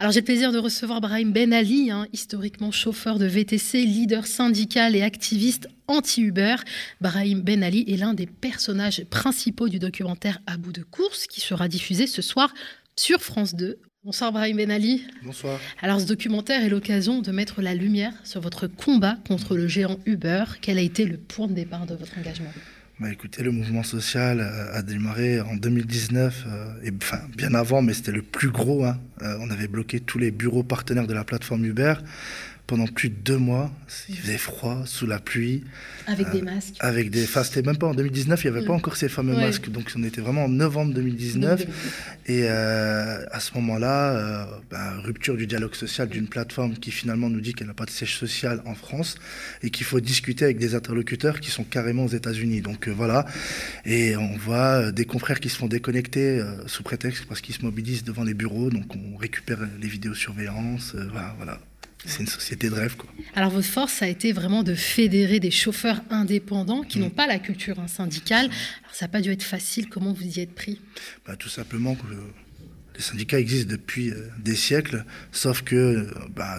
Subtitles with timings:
[0.00, 4.28] Alors j'ai le plaisir de recevoir Brahim Ben Ali, hein, historiquement chauffeur de VTC, leader
[4.28, 6.54] syndical et activiste anti-Uber.
[7.00, 11.40] Brahim Ben Ali est l'un des personnages principaux du documentaire À bout de course qui
[11.40, 12.54] sera diffusé ce soir
[12.94, 13.80] sur France 2.
[14.04, 15.04] Bonsoir Brahim Ben Ali.
[15.24, 15.58] Bonsoir.
[15.82, 19.98] Alors ce documentaire est l'occasion de mettre la lumière sur votre combat contre le géant
[20.06, 20.44] Uber.
[20.62, 22.52] Quel a été le point de départ de votre engagement?
[23.00, 27.80] Bah, écoutez, le mouvement social euh, a démarré en 2019, euh, et, enfin bien avant,
[27.80, 28.84] mais c'était le plus gros.
[28.84, 28.98] Hein.
[29.22, 31.94] Euh, on avait bloqué tous les bureaux partenaires de la plateforme Uber
[32.68, 33.72] pendant plus de deux mois.
[34.08, 35.64] Il faisait froid, sous la pluie.
[36.06, 36.76] Avec des masques.
[36.78, 37.24] Avec des.
[37.24, 39.68] Enfin, c'était même pas en 2019, il n'y avait pas encore ces fameux masques.
[39.70, 41.66] Donc, on était vraiment en novembre 2019.
[42.26, 47.54] Et à ce moment-là, bah, rupture du dialogue social d'une plateforme qui finalement nous dit
[47.54, 49.16] qu'elle n'a pas de siège social en France
[49.62, 52.60] et qu'il faut discuter avec des interlocuteurs qui sont carrément aux États-Unis.
[52.60, 53.24] Donc, voilà.
[53.84, 57.54] Et on voit euh, des confrères qui se font déconnecter euh, sous prétexte parce qu'ils
[57.54, 58.70] se mobilisent devant les bureaux.
[58.70, 60.94] Donc on récupère les vidéosurveillances.
[60.94, 61.34] Euh, voilà.
[61.38, 61.58] voilà.
[62.04, 62.96] C'est une société de rêve.
[62.96, 63.10] Quoi.
[63.34, 67.02] Alors votre force a été vraiment de fédérer des chauffeurs indépendants qui mm.
[67.02, 68.46] n'ont pas la culture syndicale.
[68.46, 69.88] Alors ça n'a pas dû être facile.
[69.88, 70.80] Comment vous y êtes pris?
[71.26, 72.06] Bah, Tout simplement que
[72.94, 76.58] les syndicats existent depuis des siècles, sauf que bah,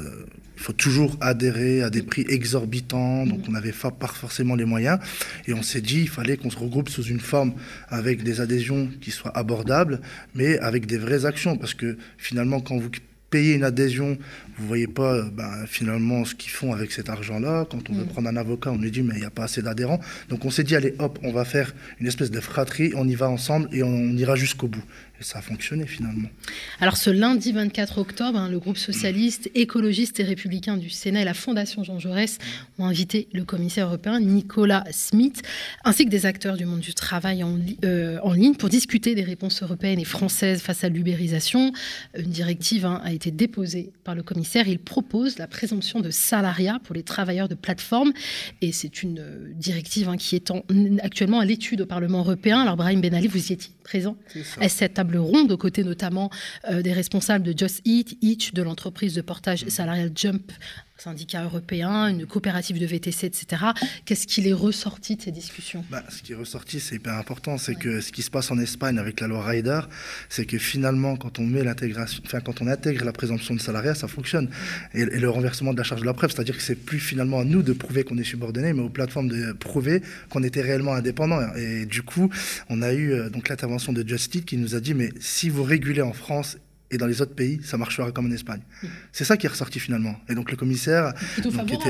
[0.59, 4.99] il faut toujours adhérer à des prix exorbitants, donc on n'avait pas forcément les moyens.
[5.47, 7.53] Et on s'est dit, il fallait qu'on se regroupe sous une forme
[7.87, 10.01] avec des adhésions qui soient abordables,
[10.35, 11.57] mais avec des vraies actions.
[11.57, 12.89] Parce que finalement, quand vous
[13.29, 14.17] payez une adhésion,
[14.57, 17.65] vous voyez pas ben, finalement ce qu'ils font avec cet argent-là.
[17.69, 18.07] Quand on veut mm.
[18.07, 19.99] prendre un avocat, on lui dit mais il n'y a pas assez d'adhérents.
[20.29, 23.15] Donc on s'est dit allez hop, on va faire une espèce de fratrie, on y
[23.15, 24.83] va ensemble et on ira jusqu'au bout.
[25.19, 26.29] Et ça a fonctionné finalement.
[26.79, 31.25] Alors ce lundi 24 octobre, hein, le groupe socialiste, écologiste et républicain du Sénat et
[31.25, 32.37] la Fondation Jean Jaurès
[32.77, 35.41] ont invité le commissaire européen Nicolas Smith,
[35.83, 39.23] ainsi que des acteurs du monde du travail en, euh, en ligne pour discuter des
[39.23, 41.73] réponses européennes et françaises face à l'ubérisation.
[42.17, 44.67] Une directive hein, a été déposée par le commissaire.
[44.67, 48.13] Il propose la présomption de salariat pour les travailleurs de plateforme.
[48.61, 50.51] Et c'est une euh, directive hein, qui est
[51.01, 52.61] actuellement à l'étude au Parlement européen.
[52.61, 54.15] Alors Brahim Ben Ali, vous y étiez présent
[54.59, 56.29] à cette table ronde, aux côtés notamment
[56.69, 60.51] euh, des responsables de Just Eat, Each, de l'entreprise de portage salarial Jump,
[61.01, 63.63] syndicat européen, une coopérative de VTC, etc.
[64.05, 65.85] Qu'est-ce qu'il est ressorti de ces discussions?
[65.89, 68.59] Bah, Ce qui est ressorti, c'est hyper important, c'est que ce qui se passe en
[68.59, 69.81] Espagne avec la loi Ryder,
[70.27, 73.95] c'est que finalement, quand on met l'intégration, enfin, quand on intègre la présomption de salariat,
[73.95, 74.49] ça fonctionne.
[74.93, 77.43] Et, le renversement de la charge de la preuve, c'est-à-dire que c'est plus finalement à
[77.43, 81.39] nous de prouver qu'on est subordonné, mais aux plateformes de prouver qu'on était réellement indépendant.
[81.55, 82.29] Et du coup,
[82.69, 85.63] on a eu euh, donc l'intervention de Justice qui nous a dit, mais si vous
[85.63, 86.57] régulez en France
[86.91, 88.61] et dans les autres pays, ça marchera comme en Espagne.
[89.11, 90.19] C'est ça qui est ressorti finalement.
[90.27, 91.13] Et donc le commissaire,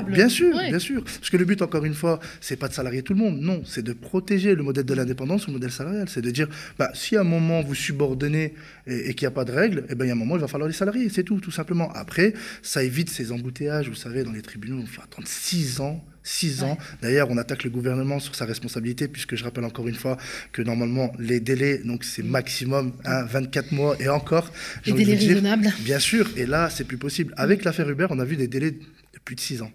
[0.08, 3.02] bien sûr, bien sûr, parce que le but encore une fois, c'est pas de salarier
[3.02, 6.22] tout le monde, non, c'est de protéger le modèle de l'indépendance, le modèle salarial, c'est
[6.22, 8.54] de dire, bah, si à un moment vous subordonnez
[8.88, 10.42] et, qu'il n'y a pas de règles, eh ben il y a un moment il
[10.42, 11.92] va falloir les salariés, c'est tout, tout simplement.
[11.94, 16.04] Après, ça évite ces embouteillages, vous savez, dans les tribunaux, il faut attendre six ans
[16.30, 16.78] six ans.
[17.02, 20.18] D'ailleurs, on attaque le gouvernement sur sa responsabilité, puisque je rappelle encore une fois
[20.52, 24.52] que normalement, les délais, donc c'est maximum 24 mois et encore.
[24.86, 25.74] Les délais raisonnables.
[25.80, 27.34] Bien sûr, et là, c'est plus possible.
[27.38, 29.72] Avec l'affaire Uber, on a vu des délais de plus de six ans.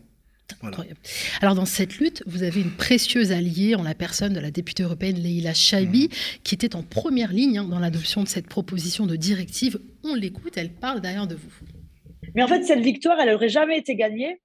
[1.40, 4.82] Alors dans cette lutte, vous avez une précieuse alliée en la personne de la députée
[4.82, 6.38] européenne Leila Chaibi, mmh.
[6.44, 9.78] qui était en première ligne hein, dans l'adoption de cette proposition de directive.
[10.04, 11.50] On l'écoute, elle parle d'ailleurs de vous.
[12.34, 14.40] Mais en fait, cette victoire, elle n'aurait jamais été gagnée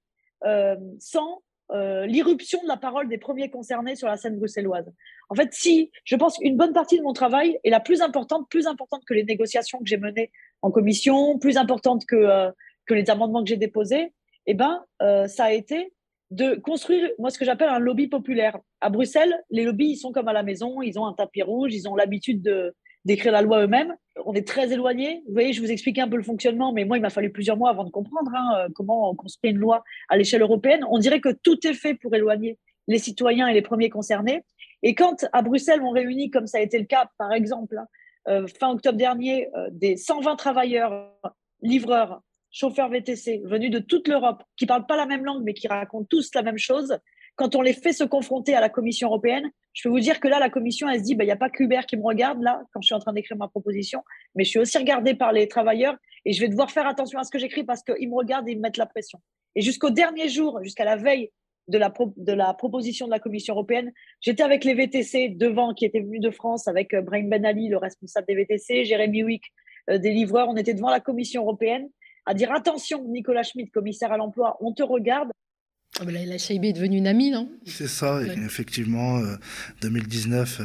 [0.46, 4.90] euh, sans euh, l'irruption de la parole des premiers concernés sur la scène bruxelloise.
[5.28, 8.48] En fait, si je pense qu'une bonne partie de mon travail est la plus importante,
[8.48, 10.30] plus importante que les négociations que j'ai menées
[10.62, 12.50] en commission, plus importante que, euh,
[12.86, 14.12] que les amendements que j'ai déposés,
[14.46, 15.92] eh ben, euh, ça a été
[16.30, 18.58] de construire, moi, ce que j'appelle un lobby populaire.
[18.80, 21.74] À Bruxelles, les lobbies, ils sont comme à la maison, ils ont un tapis rouge,
[21.74, 22.74] ils ont l'habitude de,
[23.04, 23.94] d'écrire la loi eux-mêmes.
[24.24, 25.22] On est très éloigné.
[25.26, 27.56] Vous voyez, je vous expliquais un peu le fonctionnement, mais moi, il m'a fallu plusieurs
[27.56, 30.84] mois avant de comprendre hein, euh, comment on construit une loi à l'échelle européenne.
[30.90, 34.44] On dirait que tout est fait pour éloigner les citoyens et les premiers concernés.
[34.82, 37.86] Et quand à Bruxelles, on réunit, comme ça a été le cas, par exemple, hein,
[38.28, 41.10] euh, fin octobre dernier, euh, des 120 travailleurs,
[41.62, 45.68] livreurs, chauffeurs VTC venus de toute l'Europe, qui parlent pas la même langue, mais qui
[45.68, 46.98] racontent tous la même chose,
[47.40, 50.28] quand on les fait se confronter à la Commission européenne, je peux vous dire que
[50.28, 52.02] là, la Commission, elle se dit, bah, il n'y a pas que Uber qui me
[52.02, 54.04] regarde, là, quand je suis en train d'écrire ma proposition,
[54.34, 55.96] mais je suis aussi regardée par les travailleurs
[56.26, 58.52] et je vais devoir faire attention à ce que j'écris parce qu'ils me regardent et
[58.52, 59.20] ils me mettent la pression.
[59.54, 61.30] Et jusqu'au dernier jour, jusqu'à la veille
[61.68, 63.90] de la, de la proposition de la Commission européenne,
[64.20, 67.70] j'étais avec les VTC devant, qui étaient venus de France, avec euh, Brahim Ben Ali,
[67.70, 69.44] le responsable des VTC, Jérémy Wick,
[69.88, 70.50] euh, des livreurs.
[70.50, 71.88] On était devant la Commission européenne
[72.26, 75.30] à dire attention, Nicolas Schmitt, commissaire à l'emploi, on te regarde,
[76.00, 77.50] ah la Chaibé est devenue une amie, non?
[77.66, 79.20] C'est ça, effectivement,
[79.82, 80.64] 2019, euh,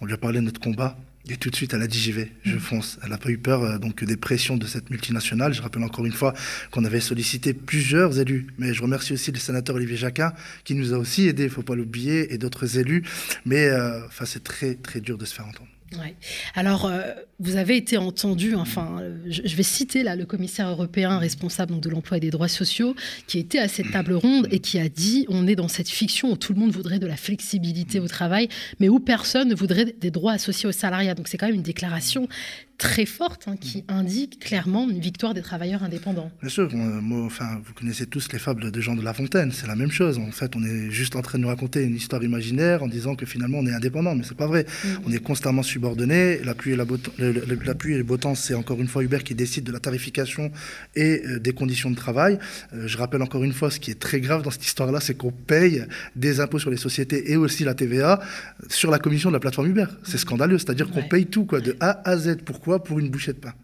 [0.00, 0.96] on lui a parlé de notre combat.
[1.28, 2.60] Et tout de suite, elle a dit j'y vais, je mm.
[2.60, 2.98] fonce.
[3.02, 5.52] Elle n'a pas eu peur euh, donc des pressions de cette multinationale.
[5.52, 6.34] Je rappelle encore une fois
[6.70, 10.32] qu'on avait sollicité plusieurs élus, mais je remercie aussi le sénateur Olivier Jacquin
[10.64, 13.02] qui nous a aussi aidés, il ne faut pas l'oublier, et d'autres élus.
[13.44, 15.68] Mais euh, enfin, c'est très très dur de se faire entendre.
[15.92, 16.16] Ouais.
[16.54, 21.78] Alors, euh, vous avez été entendu, enfin, je, vais citer là le commissaire européen responsable
[21.78, 22.96] de l'emploi et des droits sociaux,
[23.28, 26.32] qui était à cette table ronde et qui a dit on est dans cette fiction
[26.32, 28.48] où tout le monde voudrait de la flexibilité au travail,
[28.80, 31.14] mais où personne ne voudrait des droits associés au salariat.
[31.14, 32.28] Donc, c'est quand même une déclaration
[32.78, 36.30] très forte hein, qui indique clairement une victoire des travailleurs indépendants.
[36.40, 36.70] Bien sûr,
[37.24, 40.18] enfin, vous connaissez tous les fables de Jean de La Fontaine, c'est la même chose.
[40.18, 43.14] En fait, on est juste en train de nous raconter une histoire imaginaire en disant
[43.14, 44.66] que finalement on est indépendant, mais c'est pas vrai.
[44.84, 44.88] Mm.
[45.06, 45.75] On est constamment subordonné.
[45.76, 49.18] La pluie et, la le, pluie et le beau temps, c'est encore une fois Uber
[49.18, 50.50] qui décide de la tarification
[50.94, 52.38] et euh, des conditions de travail.
[52.72, 55.14] Euh, je rappelle encore une fois, ce qui est très grave dans cette histoire-là, c'est
[55.14, 55.84] qu'on paye
[56.14, 58.20] des impôts sur les sociétés et aussi la TVA
[58.68, 59.86] sur la commission de la plateforme Uber.
[60.02, 62.38] C'est scandaleux, c'est-à-dire qu'on paye tout, quoi, de A à Z.
[62.44, 62.82] Pourquoi?
[62.82, 63.54] Pour une bouchée de pain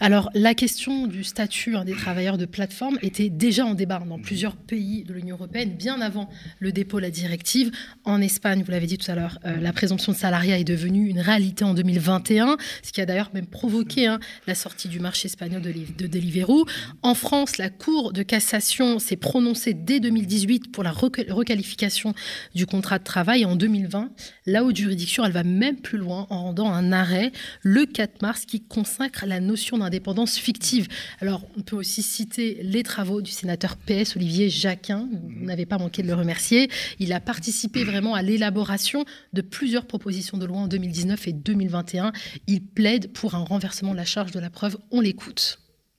[0.00, 4.18] alors, la question du statut hein, des travailleurs de plateforme était déjà en débat dans
[4.18, 6.28] plusieurs pays de l'Union européenne, bien avant
[6.58, 7.70] le dépôt de la directive.
[8.04, 11.08] En Espagne, vous l'avez dit tout à l'heure, euh, la présomption de salariat est devenue
[11.08, 15.26] une réalité en 2021, ce qui a d'ailleurs même provoqué hein, la sortie du marché
[15.26, 16.66] espagnol de, de Deliveroo.
[17.02, 22.14] En France, la Cour de cassation s'est prononcée dès 2018 pour la requalification
[22.54, 23.44] du contrat de travail.
[23.44, 24.10] En 2020,
[24.46, 28.44] la haute juridiction, elle va même plus loin en rendant un arrêt le 4 mars
[28.44, 30.86] qui consacre la notion d'indépendance fictive.
[31.20, 35.08] Alors, on peut aussi citer les travaux du sénateur PS Olivier Jacquin.
[35.12, 36.70] Vous n'avez pas manqué de le remercier.
[37.00, 42.12] Il a participé vraiment à l'élaboration de plusieurs propositions de loi en 2019 et 2021.
[42.46, 44.78] Il plaide pour un renversement de la charge de la preuve.
[44.92, 45.58] On l'écoute.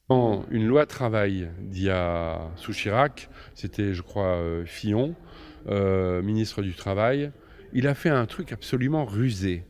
[0.09, 5.15] Une loi travail d'il y a sous Chirac, c'était je crois euh, Fillon,
[5.69, 7.31] euh, ministre du Travail,
[7.71, 9.63] il a fait un truc absolument rusé.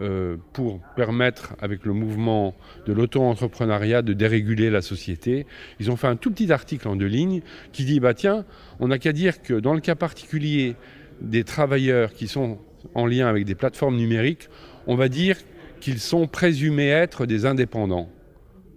[0.00, 2.54] Euh, pour permettre, avec le mouvement
[2.86, 5.46] de l'auto-entrepreneuriat, de déréguler la société.
[5.80, 7.42] Ils ont fait un tout petit article en deux lignes
[7.72, 8.46] qui dit, bah tiens,
[8.80, 10.76] on n'a qu'à dire que dans le cas particulier
[11.20, 12.58] des travailleurs qui sont
[12.94, 14.48] en lien avec des plateformes numériques,
[14.86, 15.36] on va dire
[15.80, 18.08] qu'ils sont présumés être des indépendants.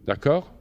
[0.08, 0.55] D'accord?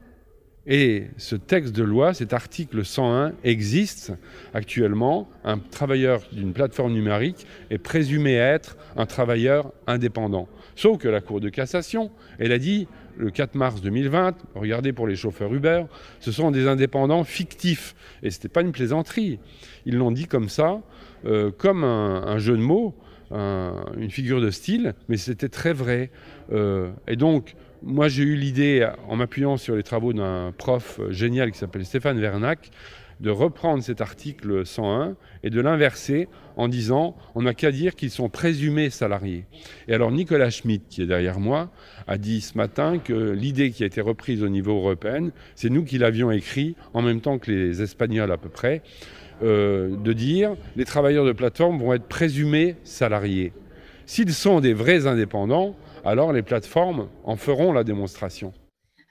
[0.66, 4.12] Et ce texte de loi, cet article 101, existe
[4.54, 5.28] actuellement.
[5.44, 10.48] Un travailleur d'une plateforme numérique est présumé être un travailleur indépendant.
[10.74, 15.06] Sauf que la Cour de cassation, elle a dit le 4 mars 2020, regardez pour
[15.06, 15.84] les chauffeurs Uber,
[16.18, 17.94] ce sont des indépendants fictifs.
[18.22, 19.38] Et ce n'était pas une plaisanterie.
[19.84, 20.80] Ils l'ont dit comme ça,
[21.26, 22.94] euh, comme un, jeu de mots,
[23.30, 26.10] une figure de style, mais c'était très vrai.
[26.52, 27.54] Euh, et donc,
[27.86, 32.18] moi, j'ai eu l'idée, en m'appuyant sur les travaux d'un prof génial qui s'appelle Stéphane
[32.18, 32.70] Vernac,
[33.20, 38.10] de reprendre cet article 101 et de l'inverser en disant on n'a qu'à dire qu'ils
[38.10, 39.44] sont présumés salariés.
[39.86, 41.70] Et alors Nicolas Schmitt, qui est derrière moi,
[42.06, 45.84] a dit ce matin que l'idée qui a été reprise au niveau européen, c'est nous
[45.84, 48.82] qui l'avions écrit en même temps que les Espagnols à peu près,
[49.42, 53.52] euh, de dire les travailleurs de plateforme vont être présumés salariés.
[54.06, 58.52] S'ils sont des vrais indépendants, alors les plateformes en feront la démonstration.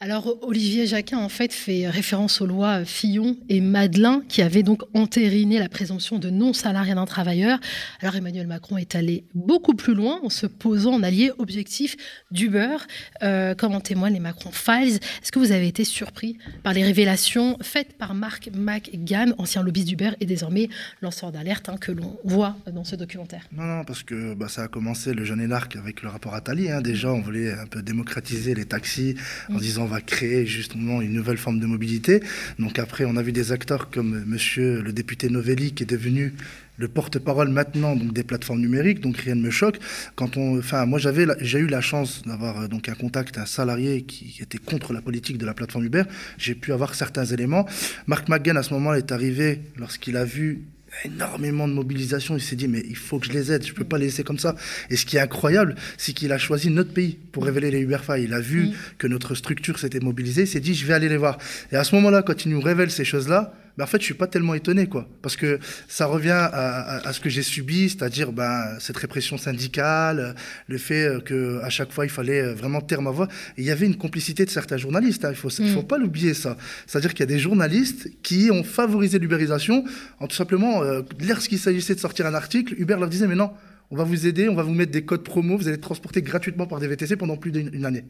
[0.04, 4.82] Alors Olivier Jacquin en fait fait référence aux lois Fillon et Madelin qui avaient donc
[4.94, 7.58] entériné la présomption de non-salariat d'un travailleur.
[8.02, 11.96] Alors Emmanuel Macron est allé beaucoup plus loin en se posant en allié objectif
[12.32, 12.76] d'Uber,
[13.22, 15.00] euh, comme en témoignent les Macron Files.
[15.22, 19.88] Est-ce que vous avez été surpris par les révélations faites par Marc McGann, ancien lobbyiste
[19.88, 20.68] d'Uber et désormais
[21.02, 23.48] lanceur d'alerte hein, que l'on voit dans ce documentaire?
[23.54, 26.70] Non, non, parce que bah, ça a commencé le jeune énarque avec le rapport Attali.
[26.70, 26.82] Hein.
[26.82, 29.16] Déjà, on voulait un peu démocratiser les taxis
[29.50, 32.22] en disant va créer justement une nouvelle forme de mobilité.
[32.60, 36.34] Donc après, on a vu des acteurs comme monsieur le député Novelli qui est devenu
[36.78, 39.80] le porte-parole maintenant donc des plateformes numériques, donc rien ne me choque.
[40.16, 43.46] Quand on, enfin, moi j'avais, j'ai eu la chance d'avoir euh, donc un contact, un
[43.46, 46.04] salarié qui était contre la politique de la plateforme Uber.
[46.38, 47.68] J'ai pu avoir certains éléments.
[48.08, 50.64] Marc McGann à ce moment est arrivé lorsqu'il a vu
[51.06, 52.36] énormément de mobilisation.
[52.36, 54.06] Il s'est dit, mais il faut que je les aide, je ne peux pas les
[54.06, 54.56] laisser comme ça.
[54.90, 58.20] Et ce qui est incroyable, c'est qu'il a choisi notre pays pour révéler les Uberfa.
[58.20, 61.18] Il a vu que notre structure s'était mobilisée, il s'est dit, je vais aller les
[61.18, 61.38] voir.
[61.72, 64.14] Et à ce moment-là, quand il nous révèle ces choses-là, ben en fait, je suis
[64.14, 68.78] pas tellement étonné, quoi, parce que ça revient à, ce que j'ai subi, c'est-à-dire ben,
[68.80, 70.36] cette répression syndicale,
[70.68, 73.28] le fait que à chaque fois il fallait vraiment taire ma voix.
[73.58, 75.26] il y avait une complicité de certains journalistes.
[75.26, 75.88] Hein, il faut, faut mm.
[75.88, 76.58] pas l'oublier ça.
[76.86, 79.84] C'est-à-dire qu'il y a des journalistes qui ont favorisé l'ubérisation
[80.20, 83.52] en tout simplement, euh, lorsqu'il s'agissait de sortir un article, Uber leur disait mais non.
[83.92, 86.24] On va vous aider, on va vous mettre des codes promo, vous allez être transporté
[86.24, 88.06] gratuitement par des VTC pendant plus d'une année.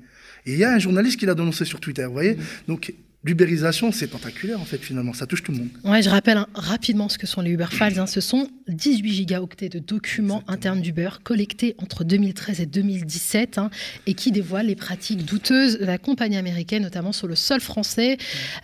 [0.45, 2.41] Et il y a un journaliste qui l'a dénoncé sur Twitter, vous voyez mm.
[2.67, 2.93] Donc
[3.23, 5.69] l'ubérisation, c'est tentaculaire en fait finalement, ça touche tout le monde.
[5.83, 7.99] Ouais, je rappelle hein, rapidement ce que sont les Uber Files.
[7.99, 8.05] Hein.
[8.05, 13.69] Ce sont 18 gigaoctets de documents internes d'Uber collectés entre 2013 et 2017 hein,
[14.07, 18.17] et qui dévoilent les pratiques douteuses de la compagnie américaine, notamment sur le sol français,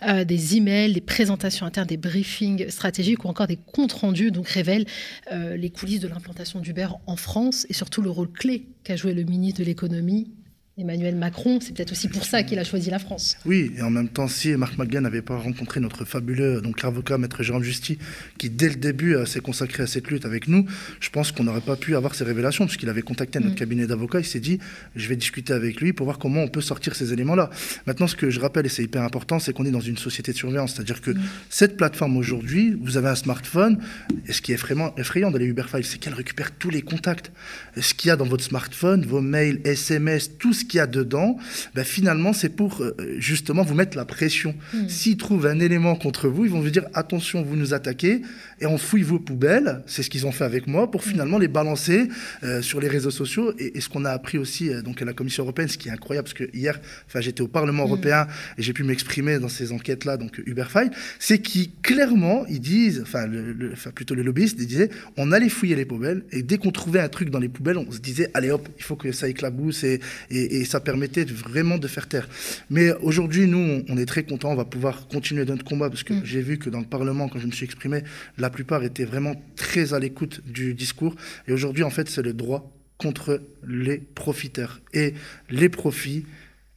[0.07, 4.47] euh, des emails, des présentations internes, des briefings stratégiques ou encore des comptes rendus, donc
[4.49, 4.85] révèlent
[5.31, 9.13] euh, les coulisses de l'implantation d'Uber en France et surtout le rôle clé qu'a joué
[9.13, 10.31] le ministre de l'économie
[10.79, 13.36] Emmanuel Macron, c'est peut-être aussi pour ça qu'il a choisi la France.
[13.45, 17.17] Oui, et en même temps, si Marc McGann n'avait pas rencontré notre fabuleux donc, avocat,
[17.17, 17.98] maître Jérôme Justy,
[18.38, 20.65] qui dès le début euh, s'est consacré à cette lutte avec nous,
[21.01, 23.57] je pense qu'on n'aurait pas pu avoir ces révélations, puisqu'il avait contacté notre mm.
[23.57, 24.59] cabinet d'avocats, il s'est dit,
[24.95, 27.50] je vais discuter avec lui pour voir comment on peut sortir ces éléments-là.
[27.86, 30.31] Maintenant, ce que je rappelle, et c'est hyper important, c'est qu'on est dans une société
[30.31, 31.19] de surveillance, c'est-à-dire que mm.
[31.50, 33.79] cette plateforme aujourd'hui, vous avez un smartphone,
[34.27, 36.83] et ce qui est effrayant, effrayant dans les Uber Files, c'est qu'elle récupère tous les
[36.83, 37.33] contacts.
[37.75, 40.88] Ce qu'il y a dans votre smartphone, vos mails, SMS, tout ce qu'il y a
[40.88, 41.38] dedans,
[41.75, 44.55] ben finalement, c'est pour euh, justement vous mettre la pression.
[44.73, 44.88] Hmm.
[44.88, 48.21] S'ils trouvent un élément contre vous, ils vont vous dire attention, vous nous attaquez,
[48.61, 49.81] et on fouille vos poubelles.
[49.88, 51.09] C'est ce qu'ils ont fait avec moi pour hmm.
[51.09, 52.07] finalement les balancer
[52.43, 53.53] euh, sur les réseaux sociaux.
[53.59, 55.91] Et, ce qu'on a appris aussi euh, donc à la Commission européenne, ce qui est
[55.91, 57.88] incroyable, parce que hier, enfin, j'étais au Parlement hmm.
[57.88, 63.01] européen et j'ai pu m'exprimer dans ces enquêtes-là, donc Uberfile, c'est qu'ils clairement, ils disent,
[63.01, 66.71] enfin, le, plutôt les lobbyistes, ils disaient, on allait fouiller les poubelles, et dès qu'on
[66.71, 69.27] trouvait un truc dans les poubelles, on se disait, allez hop, il faut que ça
[69.27, 69.99] éclabousse, et,
[70.29, 72.27] et, et ça permet permettait vraiment de faire taire.
[72.69, 76.13] Mais aujourd'hui, nous, on est très contents, on va pouvoir continuer notre combat, parce que
[76.13, 76.21] mm.
[76.25, 78.03] j'ai vu que dans le Parlement, quand je me suis exprimé,
[78.37, 81.15] la plupart étaient vraiment très à l'écoute du discours.
[81.47, 84.81] Et aujourd'hui, en fait, c'est le droit contre les profiteurs.
[84.93, 85.13] Et
[85.49, 86.25] les profits,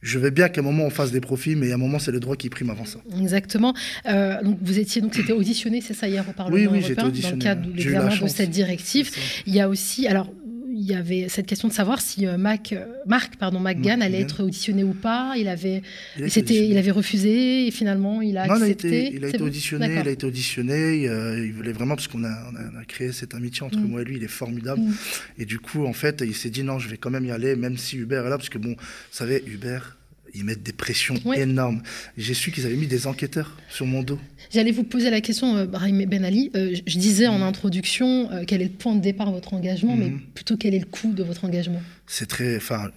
[0.03, 2.11] je veux bien qu'à un moment on fasse des profits, mais à un moment c'est
[2.11, 2.99] le droit qui prime avant ça.
[3.19, 3.73] Exactement.
[4.05, 7.09] Euh, donc vous étiez donc c'était auditionné, c'est ça hier au Parlement oui, oui, européen
[7.09, 9.09] dans le cadre de l'examen de cette directive.
[9.47, 10.29] Il y a aussi alors
[10.75, 14.21] il y avait cette question de savoir si euh, Mac, euh, Marc pardon, McGann allait
[14.21, 15.35] être auditionné ou pas.
[15.37, 15.83] Il avait,
[16.17, 19.11] il, c'était, il avait refusé et finalement il a accepté.
[19.13, 19.99] Il a été, auditionné.
[20.01, 21.07] Il a été auditionné.
[21.07, 23.87] Euh, il voulait vraiment parce qu'on a, on a, créé cette amitié entre mm.
[23.87, 24.17] moi et lui.
[24.17, 24.81] Il est formidable.
[24.81, 24.93] Mm.
[25.37, 27.55] Et du coup, en fait, il s'est dit non, je vais quand même y aller,
[27.55, 28.75] même si Hubert est là, parce que bon, vous
[29.11, 29.97] savez, Hubert
[30.33, 31.81] ils mettent des pressions énormes.
[32.17, 34.19] J'ai su qu'ils avaient mis des enquêteurs sur mon dos.
[34.51, 36.51] J'allais vous poser la question, euh, Brahim Ben Ali.
[36.55, 37.43] Euh, je disais en mm.
[37.43, 40.21] introduction euh, quel est le point de départ de votre engagement, mais mm.
[40.33, 41.81] plutôt quel est le coût de votre engagement?
[42.07, 42.57] C'est très.
[42.57, 42.89] Enfin,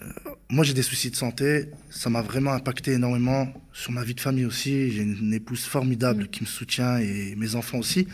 [0.48, 1.66] moi j'ai des soucis de santé.
[1.90, 4.90] Ça m'a vraiment impacté énormément sur ma vie de famille aussi.
[4.90, 6.28] J'ai une, épouse formidable mm.
[6.28, 8.06] qui me soutient et mes enfants aussi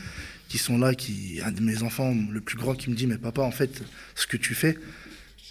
[0.49, 0.95] qui sont là.
[0.95, 3.83] Qui un de mes enfants, le plus grand, qui me dit mais papa, en fait,
[4.15, 4.77] ce que tu fais,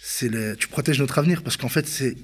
[0.02, 2.16] c'est tu protèges notre avenir parce qu'en fait c'est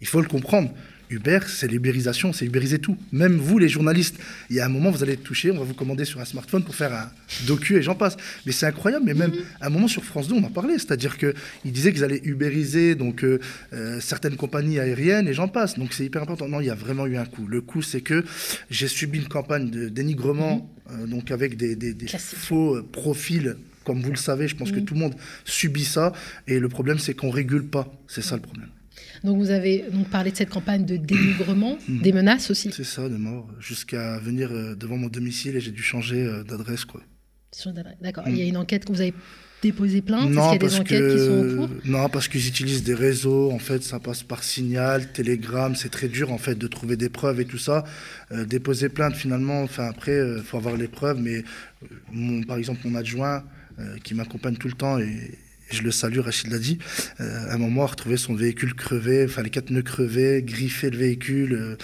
[0.00, 0.70] il faut le comprendre.
[1.10, 2.96] Uber, c'est l'ubérisation, c'est ubériser tout.
[3.12, 4.16] Même vous, les journalistes,
[4.50, 6.24] il y a un moment, vous allez être touché, on va vous commander sur un
[6.24, 7.10] smartphone pour faire un
[7.46, 8.16] docu et j'en passe.
[8.44, 11.16] Mais c'est incroyable, mais même à un moment sur France 2, on en parlait, c'est-à-dire
[11.16, 11.32] qu'ils
[11.72, 13.40] disaient qu'ils allaient ubériser donc, euh,
[13.72, 15.78] euh, certaines compagnies aériennes et j'en passe.
[15.78, 16.48] Donc c'est hyper important.
[16.48, 17.46] Non, il y a vraiment eu un coup.
[17.46, 18.24] Le coup, c'est que
[18.70, 21.00] j'ai subi une campagne de dénigrement, mhm.
[21.00, 21.76] euh, donc avec des,
[22.08, 25.14] faux profils comme vous le savez, je pense que tout le monde
[25.46, 26.12] subit ça.
[26.46, 27.90] Et le problème, c'est qu'on régule pas.
[28.06, 28.68] C'est ça le problème.
[29.24, 32.00] Donc vous avez donc parlé de cette campagne de dénigrement, hmm.
[32.02, 32.70] des menaces aussi.
[32.72, 36.44] C'est ça, des morts, jusqu'à venir euh, devant mon domicile et j'ai dû changer euh,
[36.44, 37.02] d'adresse quoi.
[38.00, 38.24] D'accord.
[38.28, 39.14] Il y a une enquête que vous avez
[39.62, 40.30] déposé plainte?
[40.30, 41.76] Non, des qui sont en cours?
[41.84, 43.50] Non, parce qu'ils utilisent des réseaux.
[43.50, 45.74] En fait, ça passe par signal, télégramme.
[45.74, 47.84] C'est très dur en fait de trouver des preuves et tout ça.
[48.30, 51.20] Euh, déposer plainte, finalement, enfin après, il faut avoir les preuves.
[51.20, 51.42] Mais
[52.12, 53.42] mon, par exemple, mon adjoint
[54.04, 55.38] qui m'accompagne tout le temps et
[55.70, 56.78] je le salue, Rachid l'a dit,
[57.20, 60.90] euh, à un moment, a retrouvé son véhicule crevé, enfin les quatre nœuds crevés, griffé
[60.90, 61.52] le véhicule.
[61.52, 61.76] Euh,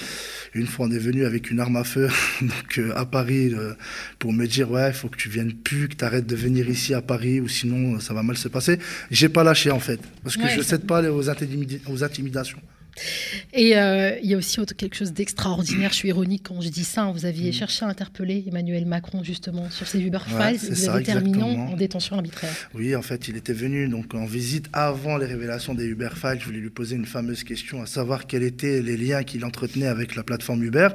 [0.55, 2.09] une fois, on est venu avec une arme à feu
[2.41, 3.53] donc, euh, à Paris
[4.19, 6.69] pour me dire Ouais, il faut que tu viennes plus, que tu arrêtes de venir
[6.69, 8.79] ici à Paris ou sinon ça va mal se passer.
[9.11, 11.29] J'ai pas lâché en fait, parce que je ne cède pas aux,
[11.89, 12.61] aux intimidations.
[13.53, 15.91] Et euh, il y a aussi quelque chose d'extraordinaire.
[15.91, 17.03] Je suis ironique quand je dis ça.
[17.03, 17.13] Hein.
[17.13, 17.55] Vous aviez mm.
[17.55, 20.61] cherché à interpeller Emmanuel Macron justement sur ces Uber Files.
[20.71, 22.53] vous avez en détention arbitraire.
[22.75, 26.39] Oui, en fait, il était venu donc en visite avant les révélations des Uber Files.
[26.41, 29.87] Je voulais lui poser une fameuse question, à savoir quels étaient les liens qu'il entretenait
[29.87, 30.89] avec la plateforme Uber.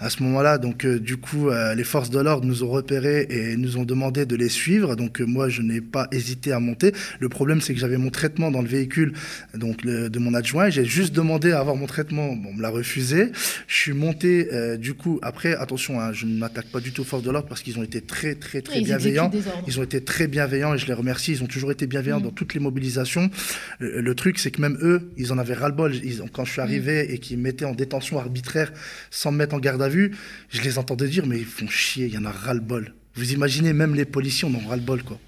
[0.00, 3.26] À ce moment-là, donc euh, du coup, euh, les forces de l'ordre nous ont repérés
[3.30, 4.96] et nous ont demandé de les suivre.
[4.96, 6.92] Donc moi, je n'ai pas hésité à monter.
[7.20, 9.12] Le problème, c'est que j'avais mon traitement dans le véhicule
[9.54, 10.68] donc de mon adjoint.
[10.70, 13.30] J'ai juste demandé à avoir mon traitement, bon, on me l'a refusé.
[13.66, 17.02] Je suis monté, euh, du coup, après, attention, hein, je ne m'attaque pas du tout
[17.02, 19.30] aux forces de l'ordre parce qu'ils ont été très, très, très bienveillants.
[19.66, 21.32] Ils ont été très bienveillants et je les remercie.
[21.32, 22.24] Ils ont toujours été bienveillants mm.
[22.24, 23.30] dans toutes les mobilisations.
[23.78, 25.92] Le, truc, c'est que même eux, ils en avaient ras-le-bol.
[26.32, 26.64] Quand je suis mm.
[26.64, 28.72] arrivé et qu'ils me mettaient en détention arbitraire
[29.10, 30.12] sans me mettre en garde à vue,
[30.50, 32.94] je les entendais dire, mais ils font chier, il y en a ras-le-bol.
[33.14, 35.18] Vous imaginez, même les policiers en ont ras-le-bol, quoi.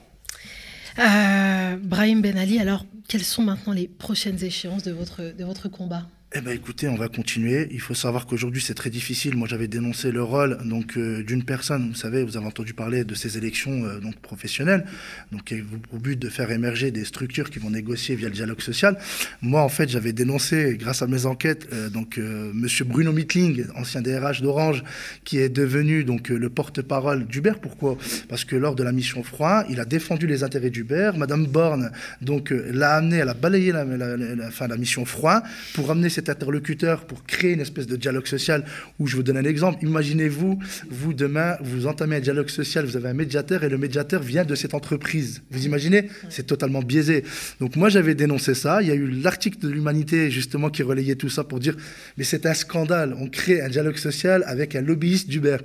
[0.99, 5.69] Euh, Brahim Ben Ali, alors quelles sont maintenant les prochaines échéances de votre, de votre
[5.69, 6.07] combat?
[6.35, 7.69] Eh ben écoutez, on va continuer.
[7.71, 9.37] Il faut savoir qu'aujourd'hui c'est très difficile.
[9.37, 11.89] Moi j'avais dénoncé le rôle donc euh, d'une personne.
[11.89, 14.85] Vous savez, vous avez entendu parler de ces élections euh, donc professionnelles,
[15.31, 15.55] donc
[15.93, 18.99] au but de faire émerger des structures qui vont négocier via le dialogue social.
[19.41, 24.03] Moi en fait j'avais dénoncé grâce à mes enquêtes euh, donc Monsieur Bruno Mittling, ancien
[24.03, 24.83] DRH d'Orange,
[25.25, 27.53] qui est devenu donc le porte-parole d'Uber.
[27.63, 27.97] Pourquoi?
[28.29, 31.13] Parce que lors de la mission Froid, il a défendu les intérêts d'Uber.
[31.17, 35.43] Madame Borne donc l'a amené, elle balayé la, la, la, la mission Froid
[35.75, 38.65] pour amener cet interlocuteur pour créer une espèce de dialogue social
[38.99, 39.85] où je vous donne un exemple.
[39.85, 40.59] Imaginez-vous,
[40.91, 44.45] vous demain, vous entamez un dialogue social, vous avez un médiateur et le médiateur vient
[44.45, 45.43] de cette entreprise.
[45.51, 46.09] Vous imaginez?
[46.29, 47.25] C'est totalement biaisé.
[47.61, 48.83] Donc moi j'avais dénoncé ça.
[48.83, 51.77] Il y a eu l'article de l'humanité justement qui relayait tout ça pour dire
[52.17, 53.15] mais c'est un scandale.
[53.19, 55.59] On crée un dialogue social avec un lobbyiste d'Uber.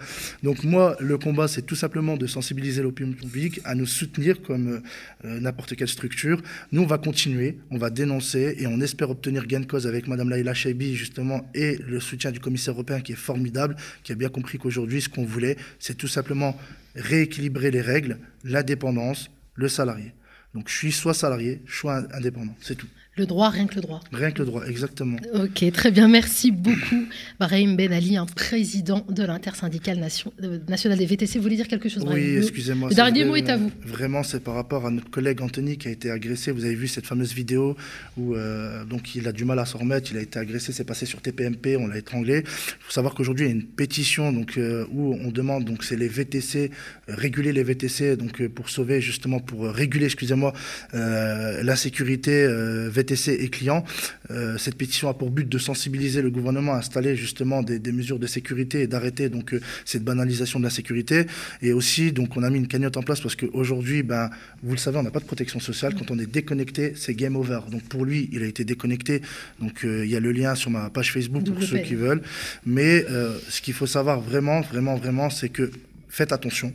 [0.43, 4.81] Donc moi le combat c'est tout simplement de sensibiliser l'opinion publique à nous soutenir comme
[5.25, 6.41] euh, n'importe quelle structure.
[6.71, 10.07] Nous on va continuer, on va dénoncer et on espère obtenir gain de cause avec
[10.07, 14.15] Madame Laïla Chaibi, justement, et le soutien du commissaire européen qui est formidable, qui a
[14.15, 16.57] bien compris qu'aujourd'hui, ce qu'on voulait, c'est tout simplement
[16.95, 20.13] rééquilibrer les règles, la dépendance, le salarié.
[20.53, 22.87] Donc je suis soit salarié, soit indépendant, c'est tout.
[23.17, 23.99] Le droit, rien que le droit.
[24.13, 25.17] Rien que le droit, exactement.
[25.33, 26.07] Ok, très bien.
[26.07, 27.07] Merci beaucoup,
[27.41, 31.37] Brahim Ben Ali, un président de l'intersyndicale nation, euh, nationale des VTC.
[31.37, 32.87] Vous voulez dire quelque chose, Oui, excusez-moi.
[32.87, 33.69] Le dernier mot est à vous.
[33.85, 36.51] Vraiment, c'est par rapport à notre collègue Anthony qui a été agressé.
[36.51, 37.75] Vous avez vu cette fameuse vidéo
[38.15, 40.09] où euh, donc il a du mal à s'en remettre.
[40.13, 42.43] Il a été agressé, c'est passé sur TPMP, on l'a étranglé.
[42.45, 45.83] Il faut savoir qu'aujourd'hui, il y a une pétition donc, euh, où on demande, donc
[45.83, 46.71] c'est les VTC,
[47.09, 50.53] réguler les VTC donc, pour sauver, justement, pour réguler, excusez-moi,
[50.93, 53.83] l'insécurité VTC et clients.
[54.29, 58.19] Euh, cette pétition a pour but de sensibiliser le gouvernement à installer justement des, mesures
[58.19, 61.25] de sécurité et d'arrêter donc euh, cette banalisation de la sécurité.
[61.61, 64.29] Et aussi, donc, on a mis une cagnotte en place parce qu'aujourd'hui, ben,
[64.63, 65.95] vous le savez, on n'a pas de protection sociale.
[65.95, 67.59] Quand on est déconnecté, c'est game over.
[67.69, 69.21] Donc pour lui, il a été déconnecté.
[69.59, 72.21] Donc euh, il y a le lien sur ma page Facebook pour ceux qui veulent.
[72.65, 73.05] Mais
[73.49, 75.71] ce qu'il faut savoir vraiment, vraiment, vraiment, c'est que
[76.09, 76.73] faites attention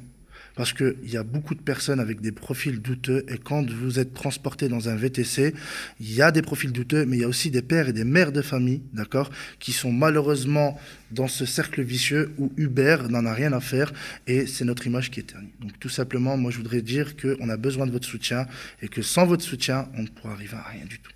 [0.57, 4.15] parce qu'il y a beaucoup de personnes avec des profils douteux et quand vous êtes
[4.15, 5.55] transporté dans un VTC,
[6.01, 8.05] il y a des profils douteux, mais il y a aussi des pères et des
[8.05, 13.33] mères de famille, d'accord, qui sont malheureusement dans ce cercle vicieux où Uber n'en a
[13.33, 13.93] rien à faire
[14.27, 15.53] et c'est notre image qui est ternie.
[15.61, 18.47] Donc tout simplement, moi je voudrais dire qu'on a besoin de votre soutien
[18.83, 21.16] et que sans votre soutien, on ne pourra arriver à rien du tout.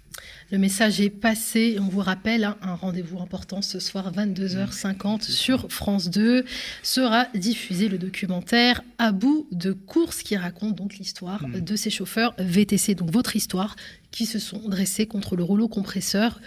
[0.50, 1.76] Le message est passé.
[1.80, 6.44] On vous rappelle hein, un rendez-vous important ce soir, 22h50 sur France 2.
[6.82, 11.60] Sera diffusé le documentaire À bout de course qui raconte donc l'histoire mm.
[11.60, 13.76] de ces chauffeurs VTC, donc votre histoire,
[14.10, 16.40] qui se sont dressés contre le rouleau compresseur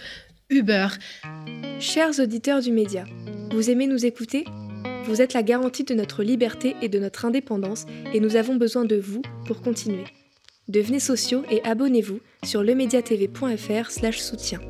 [0.50, 0.88] Uber.
[1.80, 3.06] Chers auditeurs du média,
[3.52, 4.44] vous aimez nous écouter?
[5.06, 8.84] Vous êtes la garantie de notre liberté et de notre indépendance et nous avons besoin
[8.84, 10.04] de vous pour continuer.
[10.68, 14.60] Devenez sociaux et abonnez-vous sur lemediatv.fr/soutien.